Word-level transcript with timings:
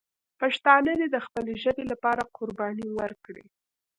پښتانه 0.39 0.91
دې 0.99 1.07
د 1.11 1.17
خپلې 1.25 1.53
ژبې 1.63 1.83
لپاره 1.91 2.29
قرباني 2.35 2.87
ورکړي. 2.99 3.43